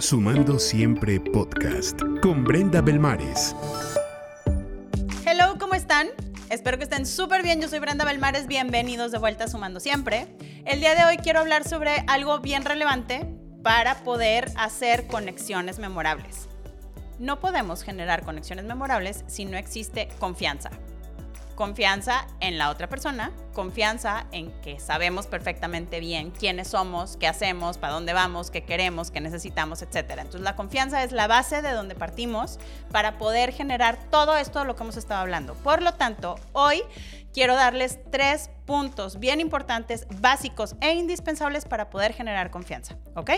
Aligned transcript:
Sumando 0.00 0.58
Siempre 0.58 1.20
Podcast 1.20 2.00
con 2.20 2.42
Brenda 2.42 2.80
Belmares. 2.80 3.54
Hello, 5.24 5.56
¿cómo 5.58 5.74
están? 5.74 6.08
Espero 6.50 6.78
que 6.78 6.84
estén 6.84 7.06
súper 7.06 7.42
bien. 7.42 7.60
Yo 7.60 7.68
soy 7.68 7.78
Brenda 7.78 8.04
Belmares. 8.04 8.48
Bienvenidos 8.48 9.12
de 9.12 9.18
vuelta 9.18 9.44
a 9.44 9.48
Sumando 9.48 9.78
Siempre. 9.78 10.26
El 10.64 10.80
día 10.80 10.96
de 10.96 11.04
hoy 11.04 11.18
quiero 11.18 11.38
hablar 11.38 11.66
sobre 11.66 12.04
algo 12.08 12.40
bien 12.40 12.64
relevante 12.64 13.24
para 13.62 14.02
poder 14.02 14.50
hacer 14.56 15.06
conexiones 15.06 15.78
memorables. 15.78 16.48
No 17.20 17.38
podemos 17.38 17.84
generar 17.84 18.24
conexiones 18.24 18.64
memorables 18.64 19.24
si 19.28 19.44
no 19.44 19.56
existe 19.56 20.08
confianza 20.18 20.70
confianza 21.54 22.26
en 22.40 22.58
la 22.58 22.70
otra 22.70 22.88
persona, 22.88 23.30
confianza 23.52 24.26
en 24.32 24.50
que 24.60 24.80
sabemos 24.80 25.26
perfectamente 25.26 26.00
bien 26.00 26.30
quiénes 26.30 26.68
somos, 26.68 27.16
qué 27.16 27.26
hacemos, 27.26 27.78
para 27.78 27.92
dónde 27.92 28.12
vamos, 28.12 28.50
qué 28.50 28.64
queremos, 28.64 29.10
qué 29.10 29.20
necesitamos, 29.20 29.82
etc. 29.82 30.10
Entonces 30.10 30.40
la 30.40 30.56
confianza 30.56 31.02
es 31.02 31.12
la 31.12 31.26
base 31.26 31.62
de 31.62 31.72
donde 31.72 31.94
partimos 31.94 32.58
para 32.90 33.18
poder 33.18 33.52
generar 33.52 33.98
todo 34.10 34.36
esto 34.36 34.60
de 34.60 34.64
lo 34.66 34.76
que 34.76 34.82
hemos 34.82 34.96
estado 34.96 35.20
hablando. 35.20 35.54
Por 35.54 35.82
lo 35.82 35.94
tanto, 35.94 36.36
hoy 36.52 36.82
quiero 37.32 37.54
darles 37.54 37.98
tres 38.10 38.50
puntos 38.66 39.18
bien 39.18 39.40
importantes, 39.40 40.06
básicos 40.20 40.76
e 40.80 40.92
indispensables 40.94 41.64
para 41.64 41.90
poder 41.90 42.12
generar 42.12 42.50
confianza, 42.50 42.96
¿ok? 43.14 43.30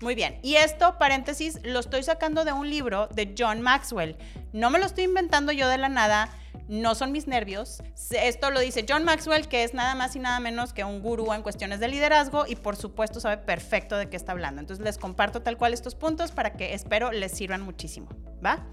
Muy 0.00 0.14
bien. 0.14 0.38
Y 0.42 0.56
esto, 0.56 0.96
paréntesis, 0.98 1.60
lo 1.64 1.80
estoy 1.80 2.02
sacando 2.02 2.44
de 2.44 2.52
un 2.52 2.70
libro 2.70 3.08
de 3.08 3.34
John 3.36 3.60
Maxwell. 3.60 4.16
No 4.52 4.70
me 4.70 4.78
lo 4.78 4.86
estoy 4.86 5.04
inventando 5.04 5.52
yo 5.52 5.68
de 5.68 5.78
la 5.78 5.88
nada 5.88 6.30
no 6.68 6.94
son 6.94 7.12
mis 7.12 7.26
nervios. 7.26 7.82
Esto 8.10 8.50
lo 8.50 8.60
dice 8.60 8.84
John 8.88 9.04
Maxwell, 9.04 9.48
que 9.48 9.64
es 9.64 9.74
nada 9.74 9.94
más 9.94 10.14
y 10.16 10.18
nada 10.18 10.38
menos 10.38 10.72
que 10.72 10.84
un 10.84 11.00
gurú 11.00 11.32
en 11.32 11.42
cuestiones 11.42 11.80
de 11.80 11.88
liderazgo 11.88 12.46
y 12.46 12.56
por 12.56 12.76
supuesto 12.76 13.20
sabe 13.20 13.38
perfecto 13.38 13.96
de 13.96 14.08
qué 14.08 14.16
está 14.16 14.32
hablando. 14.32 14.60
Entonces 14.60 14.84
les 14.84 14.98
comparto 14.98 15.42
tal 15.42 15.56
cual 15.56 15.72
estos 15.72 15.94
puntos 15.94 16.30
para 16.30 16.52
que 16.52 16.74
espero 16.74 17.10
les 17.10 17.32
sirvan 17.32 17.62
muchísimo. 17.62 18.08
¿Va? 18.44 18.66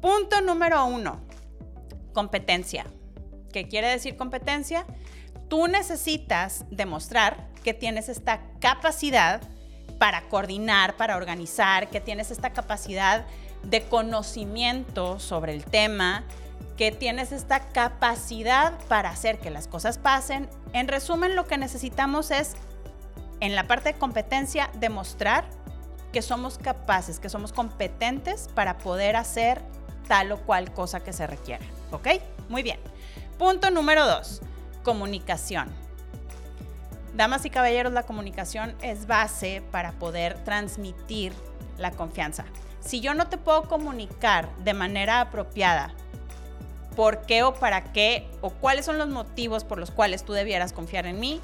Punto 0.00 0.40
número 0.40 0.84
uno, 0.84 1.20
competencia. 2.12 2.86
¿Qué 3.52 3.68
quiere 3.68 3.88
decir 3.88 4.16
competencia? 4.16 4.84
Tú 5.48 5.68
necesitas 5.68 6.64
demostrar 6.70 7.48
que 7.62 7.72
tienes 7.72 8.08
esta 8.08 8.42
capacidad 8.58 9.40
para 10.04 10.20
coordinar, 10.28 10.98
para 10.98 11.16
organizar, 11.16 11.88
que 11.88 11.98
tienes 11.98 12.30
esta 12.30 12.52
capacidad 12.52 13.24
de 13.62 13.84
conocimiento 13.84 15.18
sobre 15.18 15.54
el 15.54 15.64
tema, 15.64 16.24
que 16.76 16.92
tienes 16.92 17.32
esta 17.32 17.60
capacidad 17.70 18.78
para 18.86 19.08
hacer 19.08 19.38
que 19.38 19.48
las 19.48 19.66
cosas 19.66 19.96
pasen. 19.96 20.46
En 20.74 20.88
resumen, 20.88 21.34
lo 21.34 21.46
que 21.46 21.56
necesitamos 21.56 22.30
es, 22.30 22.52
en 23.40 23.54
la 23.54 23.66
parte 23.66 23.94
de 23.94 23.98
competencia, 23.98 24.70
demostrar 24.74 25.46
que 26.12 26.20
somos 26.20 26.58
capaces, 26.58 27.18
que 27.18 27.30
somos 27.30 27.54
competentes 27.54 28.50
para 28.54 28.76
poder 28.76 29.16
hacer 29.16 29.62
tal 30.06 30.32
o 30.32 30.38
cual 30.42 30.70
cosa 30.74 31.00
que 31.00 31.14
se 31.14 31.26
requiera. 31.26 31.64
¿Ok? 31.92 32.08
Muy 32.50 32.62
bien. 32.62 32.78
Punto 33.38 33.70
número 33.70 34.06
dos, 34.06 34.42
comunicación. 34.82 35.83
Damas 37.14 37.44
y 37.44 37.50
caballeros, 37.50 37.92
la 37.92 38.02
comunicación 38.02 38.74
es 38.82 39.06
base 39.06 39.62
para 39.70 39.92
poder 39.92 40.42
transmitir 40.42 41.32
la 41.78 41.92
confianza. 41.92 42.44
Si 42.80 43.00
yo 43.00 43.14
no 43.14 43.28
te 43.28 43.38
puedo 43.38 43.68
comunicar 43.68 44.54
de 44.58 44.74
manera 44.74 45.20
apropiada 45.20 45.94
por 46.96 47.22
qué 47.22 47.44
o 47.44 47.54
para 47.54 47.92
qué 47.92 48.28
o 48.40 48.50
cuáles 48.50 48.84
son 48.84 48.98
los 48.98 49.08
motivos 49.08 49.62
por 49.62 49.78
los 49.78 49.92
cuales 49.92 50.24
tú 50.24 50.32
debieras 50.32 50.72
confiar 50.72 51.06
en 51.06 51.20
mí, 51.20 51.40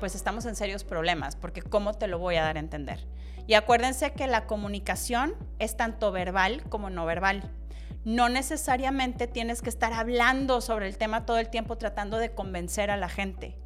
pues 0.00 0.14
estamos 0.14 0.44
en 0.44 0.54
serios 0.54 0.84
problemas, 0.84 1.34
porque 1.34 1.62
¿cómo 1.62 1.94
te 1.94 2.08
lo 2.08 2.18
voy 2.18 2.36
a 2.36 2.42
dar 2.42 2.58
a 2.58 2.60
entender? 2.60 3.06
Y 3.46 3.54
acuérdense 3.54 4.12
que 4.12 4.26
la 4.26 4.44
comunicación 4.46 5.34
es 5.58 5.78
tanto 5.78 6.12
verbal 6.12 6.62
como 6.68 6.90
no 6.90 7.06
verbal. 7.06 7.50
No 8.04 8.28
necesariamente 8.28 9.26
tienes 9.26 9.62
que 9.62 9.70
estar 9.70 9.94
hablando 9.94 10.60
sobre 10.60 10.88
el 10.88 10.98
tema 10.98 11.24
todo 11.24 11.38
el 11.38 11.48
tiempo 11.48 11.78
tratando 11.78 12.18
de 12.18 12.34
convencer 12.34 12.90
a 12.90 12.98
la 12.98 13.08
gente. 13.08 13.56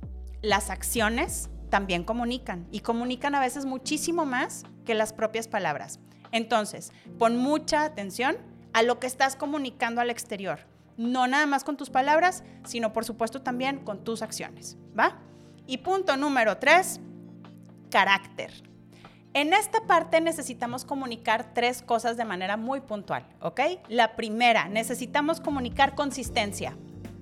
Las 0.43 0.71
acciones 0.71 1.51
también 1.69 2.05
comunican 2.05 2.67
y 2.71 2.81
comunican 2.81 3.34
a 3.34 3.41
veces 3.41 3.65
muchísimo 3.65 4.25
más 4.25 4.65
que 4.84 4.95
las 4.95 5.12
propias 5.12 5.49
palabras. 5.49 6.01
Entonces, 6.33 6.93
pon 7.19 7.37
mucha 7.37 7.84
atención 7.84 8.37
a 8.73 8.83
lo 8.83 8.99
que 8.99 9.06
estás 9.06 9.37
comunicando 9.37 10.01
al 10.01 10.11
exterior 10.11 10.61
no 11.01 11.27
nada 11.27 11.47
más 11.47 11.65
con 11.65 11.78
tus 11.78 11.89
palabras, 11.89 12.45
sino 12.65 12.93
por 12.93 13.06
supuesto 13.06 13.41
también 13.41 13.78
con 13.78 14.05
tus 14.05 14.21
acciones, 14.21 14.77
¿va? 14.99 15.17
Y 15.67 15.78
punto 15.78 16.15
número 16.19 16.59
tres, 16.59 17.01
carácter. 17.91 18.53
En 19.33 19.55
esta 19.55 19.87
parte 19.87 20.21
necesitamos 20.21 20.84
comunicar 20.84 21.55
tres 21.55 21.81
cosas 21.81 22.19
de 22.19 22.27
manera 22.27 22.59
muy 22.59 22.81
puntual, 22.81 23.25
¿ok? 23.41 23.61
La 23.89 24.15
primera, 24.15 24.69
necesitamos 24.69 25.41
comunicar 25.41 25.95
consistencia, 25.95 26.77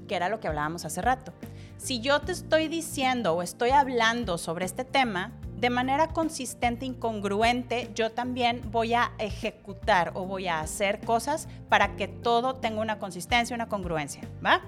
que 0.09 0.17
era 0.17 0.29
lo 0.29 0.41
que 0.41 0.49
hablábamos 0.49 0.85
hace 0.85 1.01
rato. 1.01 1.33
Si 1.77 2.01
yo 2.01 2.21
te 2.21 2.33
estoy 2.33 2.67
diciendo 2.67 3.35
o 3.35 3.43
estoy 3.43 3.71
hablando 3.71 4.37
sobre 4.39 4.65
este 4.65 4.85
tema, 4.85 5.31
de 5.61 5.71
manera 5.71 6.09
consistente, 6.09 6.87
incongruente, 6.87 7.91
yo 7.95 8.11
también 8.11 8.63
voy 8.71 8.95
a 8.95 9.13
ejecutar 9.19 10.13
o 10.15 10.25
voy 10.25 10.47
a 10.47 10.61
hacer 10.61 11.01
cosas 11.01 11.49
para 11.69 11.97
que 11.97 12.07
todo 12.07 12.55
tenga 12.57 12.81
una 12.81 12.99
consistencia, 12.99 13.55
una 13.55 13.69
congruencia, 13.69 14.23
¿va? 14.45 14.61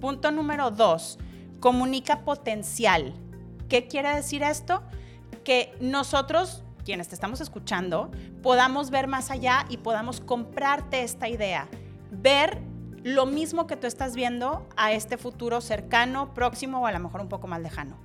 Punto 0.00 0.30
número 0.30 0.70
dos, 0.70 1.18
comunica 1.60 2.20
potencial. 2.20 3.14
¿Qué 3.68 3.86
quiere 3.86 4.14
decir 4.14 4.42
esto? 4.42 4.82
Que 5.44 5.74
nosotros, 5.80 6.62
quienes 6.84 7.08
te 7.08 7.14
estamos 7.14 7.40
escuchando, 7.40 8.10
podamos 8.42 8.90
ver 8.90 9.06
más 9.06 9.30
allá 9.30 9.64
y 9.70 9.78
podamos 9.78 10.20
comprarte 10.20 11.02
esta 11.02 11.28
idea, 11.28 11.68
ver 12.10 12.58
lo 13.04 13.26
mismo 13.26 13.66
que 13.66 13.76
tú 13.76 13.86
estás 13.86 14.14
viendo 14.14 14.66
a 14.76 14.92
este 14.92 15.16
futuro 15.16 15.60
cercano, 15.60 16.34
próximo 16.34 16.80
o 16.80 16.86
a 16.86 16.92
lo 16.92 17.00
mejor 17.00 17.20
un 17.20 17.28
poco 17.28 17.46
más 17.46 17.60
lejano. 17.60 17.96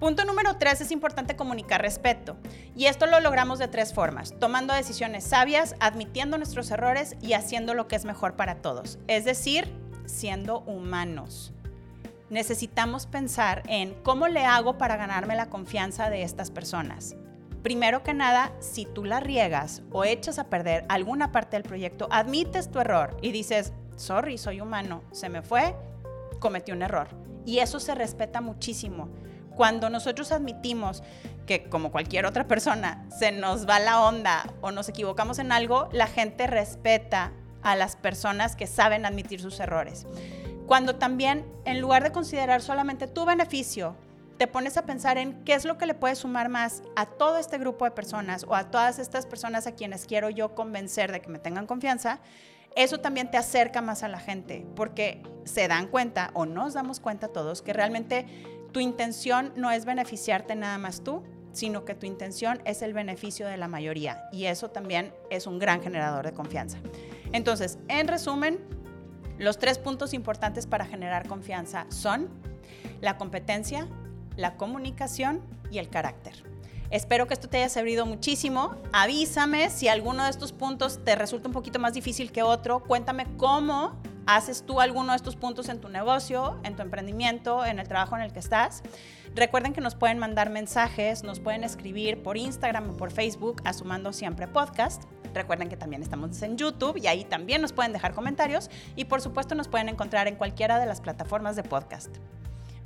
Punto 0.00 0.24
número 0.24 0.56
tres, 0.56 0.80
es 0.80 0.92
importante 0.92 1.36
comunicar 1.36 1.82
respeto. 1.82 2.38
Y 2.74 2.86
esto 2.86 3.04
lo 3.04 3.20
logramos 3.20 3.58
de 3.58 3.68
tres 3.68 3.92
formas, 3.92 4.34
tomando 4.40 4.72
decisiones 4.72 5.24
sabias, 5.24 5.74
admitiendo 5.78 6.38
nuestros 6.38 6.70
errores 6.70 7.16
y 7.20 7.34
haciendo 7.34 7.74
lo 7.74 7.86
que 7.86 7.96
es 7.96 8.06
mejor 8.06 8.34
para 8.34 8.62
todos. 8.62 8.98
Es 9.08 9.26
decir, 9.26 9.70
siendo 10.06 10.60
humanos. 10.60 11.52
Necesitamos 12.30 13.06
pensar 13.06 13.62
en 13.66 13.92
cómo 14.02 14.28
le 14.28 14.46
hago 14.46 14.78
para 14.78 14.96
ganarme 14.96 15.36
la 15.36 15.50
confianza 15.50 16.08
de 16.08 16.22
estas 16.22 16.50
personas. 16.50 17.14
Primero 17.62 18.02
que 18.02 18.14
nada, 18.14 18.52
si 18.60 18.86
tú 18.86 19.04
la 19.04 19.20
riegas 19.20 19.82
o 19.92 20.04
echas 20.04 20.38
a 20.38 20.48
perder 20.48 20.86
alguna 20.88 21.30
parte 21.30 21.56
del 21.56 21.64
proyecto, 21.64 22.08
admites 22.10 22.70
tu 22.70 22.80
error 22.80 23.18
y 23.20 23.32
dices, 23.32 23.74
sorry, 24.00 24.38
soy 24.38 24.60
humano, 24.60 25.02
se 25.12 25.28
me 25.28 25.42
fue, 25.42 25.74
cometí 26.38 26.72
un 26.72 26.82
error. 26.82 27.08
Y 27.44 27.58
eso 27.58 27.80
se 27.80 27.94
respeta 27.94 28.40
muchísimo 28.40 29.08
cuando 29.56 29.90
nosotros 29.90 30.32
admitimos 30.32 31.02
que 31.46 31.68
como 31.68 31.90
cualquier 31.90 32.24
otra 32.24 32.46
persona 32.48 33.04
se 33.10 33.32
nos 33.32 33.68
va 33.68 33.78
la 33.78 34.00
onda 34.00 34.54
o 34.62 34.70
nos 34.70 34.88
equivocamos 34.88 35.38
en 35.38 35.52
algo, 35.52 35.88
la 35.92 36.06
gente 36.06 36.46
respeta 36.46 37.32
a 37.62 37.76
las 37.76 37.96
personas 37.96 38.56
que 38.56 38.66
saben 38.66 39.04
admitir 39.04 39.40
sus 39.40 39.60
errores. 39.60 40.06
Cuando 40.66 40.96
también, 40.96 41.44
en 41.64 41.80
lugar 41.80 42.02
de 42.04 42.12
considerar 42.12 42.62
solamente 42.62 43.06
tu 43.06 43.26
beneficio, 43.26 43.96
te 44.38 44.46
pones 44.46 44.78
a 44.78 44.86
pensar 44.86 45.18
en 45.18 45.44
qué 45.44 45.52
es 45.52 45.66
lo 45.66 45.76
que 45.76 45.84
le 45.84 45.92
puede 45.92 46.14
sumar 46.14 46.48
más 46.48 46.82
a 46.96 47.04
todo 47.04 47.36
este 47.36 47.58
grupo 47.58 47.84
de 47.84 47.90
personas 47.90 48.46
o 48.48 48.54
a 48.54 48.70
todas 48.70 48.98
estas 48.98 49.26
personas 49.26 49.66
a 49.66 49.72
quienes 49.72 50.06
quiero 50.06 50.30
yo 50.30 50.54
convencer 50.54 51.12
de 51.12 51.20
que 51.20 51.28
me 51.28 51.38
tengan 51.38 51.66
confianza, 51.66 52.20
eso 52.76 52.98
también 52.98 53.30
te 53.30 53.36
acerca 53.36 53.80
más 53.80 54.02
a 54.02 54.08
la 54.08 54.20
gente 54.20 54.66
porque 54.76 55.22
se 55.44 55.68
dan 55.68 55.88
cuenta 55.88 56.30
o 56.34 56.46
nos 56.46 56.74
damos 56.74 57.00
cuenta 57.00 57.28
todos 57.28 57.62
que 57.62 57.72
realmente 57.72 58.26
tu 58.72 58.80
intención 58.80 59.52
no 59.56 59.70
es 59.70 59.84
beneficiarte 59.84 60.54
nada 60.54 60.78
más 60.78 61.02
tú, 61.02 61.22
sino 61.52 61.84
que 61.84 61.94
tu 61.94 62.06
intención 62.06 62.60
es 62.64 62.82
el 62.82 62.92
beneficio 62.92 63.46
de 63.46 63.56
la 63.56 63.66
mayoría 63.66 64.28
y 64.32 64.44
eso 64.44 64.70
también 64.70 65.12
es 65.30 65.46
un 65.46 65.58
gran 65.58 65.82
generador 65.82 66.24
de 66.24 66.32
confianza. 66.32 66.78
Entonces, 67.32 67.78
en 67.88 68.06
resumen, 68.06 68.60
los 69.38 69.58
tres 69.58 69.78
puntos 69.78 70.14
importantes 70.14 70.66
para 70.66 70.84
generar 70.84 71.26
confianza 71.26 71.86
son 71.88 72.28
la 73.00 73.16
competencia, 73.16 73.88
la 74.36 74.56
comunicación 74.56 75.40
y 75.70 75.78
el 75.78 75.88
carácter. 75.88 76.34
Espero 76.90 77.28
que 77.28 77.34
esto 77.34 77.48
te 77.48 77.58
haya 77.58 77.68
servido 77.68 78.04
muchísimo. 78.04 78.74
Avísame 78.92 79.70
si 79.70 79.86
alguno 79.86 80.24
de 80.24 80.30
estos 80.30 80.52
puntos 80.52 81.04
te 81.04 81.14
resulta 81.14 81.48
un 81.48 81.54
poquito 81.54 81.78
más 81.78 81.94
difícil 81.94 82.32
que 82.32 82.42
otro. 82.42 82.80
Cuéntame 82.80 83.26
cómo 83.36 83.96
haces 84.26 84.64
tú 84.66 84.80
alguno 84.80 85.12
de 85.12 85.16
estos 85.16 85.36
puntos 85.36 85.68
en 85.68 85.80
tu 85.80 85.88
negocio, 85.88 86.58
en 86.64 86.76
tu 86.76 86.82
emprendimiento, 86.82 87.64
en 87.64 87.78
el 87.78 87.86
trabajo 87.86 88.16
en 88.16 88.22
el 88.22 88.32
que 88.32 88.40
estás. 88.40 88.82
Recuerden 89.34 89.72
que 89.72 89.80
nos 89.80 89.94
pueden 89.94 90.18
mandar 90.18 90.50
mensajes, 90.50 91.22
nos 91.22 91.38
pueden 91.38 91.62
escribir 91.62 92.22
por 92.22 92.36
Instagram 92.36 92.90
o 92.90 92.96
por 92.96 93.12
Facebook 93.12 93.62
a 93.64 93.72
Siempre 94.12 94.48
Podcast. 94.48 95.04
Recuerden 95.32 95.68
que 95.68 95.76
también 95.76 96.02
estamos 96.02 96.42
en 96.42 96.56
YouTube 96.56 96.96
y 96.96 97.06
ahí 97.06 97.24
también 97.24 97.62
nos 97.62 97.72
pueden 97.72 97.92
dejar 97.92 98.14
comentarios 98.14 98.68
y 98.96 99.04
por 99.04 99.20
supuesto 99.20 99.54
nos 99.54 99.68
pueden 99.68 99.88
encontrar 99.88 100.26
en 100.26 100.34
cualquiera 100.34 100.80
de 100.80 100.86
las 100.86 101.00
plataformas 101.00 101.54
de 101.54 101.62
podcast. 101.62 102.16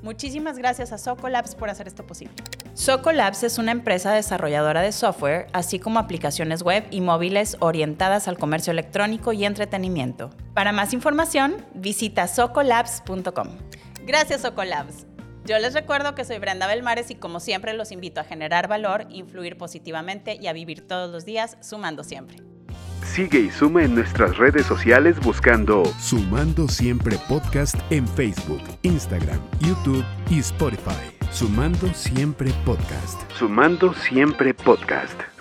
Muchísimas 0.03 0.59
gracias 0.59 0.93
a 0.93 0.99
Socolabs 0.99 1.55
por 1.55 1.71
hacer 1.71 1.89
esto 1.89 2.07
posible. 2.07 2.35
Soco 2.75 3.13
Labs 3.13 3.45
es 3.45 3.59
una 3.59 3.71
empresa 3.71 4.13
desarrolladora 4.13 4.83
de 4.83 4.91
software, 4.91 5.47
así 5.53 5.79
como 5.79 6.01
aplicaciones 6.01 6.65
web 6.65 6.85
y 6.91 7.01
móviles 7.01 7.57
orientadas 7.61 8.27
al 8.27 8.37
comercio 8.37 8.73
electrónico 8.73 9.33
y 9.33 9.45
entretenimiento. 9.45 10.31
Para 10.55 10.73
más 10.73 10.93
información, 10.93 11.65
visita 11.75 12.27
socolabs.com. 12.27 13.49
Gracias, 14.05 14.43
Socolabs. 14.43 15.07
Yo 15.45 15.57
les 15.61 15.73
recuerdo 15.73 16.17
que 16.17 16.25
soy 16.25 16.39
Brenda 16.39 16.67
Belmares 16.67 17.13
y 17.13 17.15
como 17.15 17.39
siempre 17.39 17.75
los 17.75 17.93
invito 17.93 18.21
a 18.21 18.25
generar 18.25 18.67
valor, 18.67 19.07
influir 19.09 19.57
positivamente 19.57 20.37
y 20.41 20.49
a 20.49 20.53
vivir 20.53 20.85
todos 20.87 21.13
los 21.13 21.25
días 21.25 21.57
sumando 21.61 22.03
siempre. 22.03 22.39
Sigue 23.05 23.39
y 23.39 23.51
suma 23.51 23.85
en 23.85 23.95
nuestras 23.95 24.37
redes 24.37 24.67
sociales 24.67 25.21
buscando 25.21 25.85
Sumando 26.01 26.67
Siempre 26.67 27.19
Podcast 27.29 27.77
en 27.91 28.09
Facebook, 28.09 28.63
Instagram, 28.83 29.39
YouTube 29.61 30.05
y 30.29 30.41
Spotify. 30.41 31.14
Sumando 31.35 31.93
Siempre 31.95 32.53
Podcast. 32.65 33.21
Sumando 33.37 33.93
Siempre 33.93 34.55
Podcast. 34.55 35.34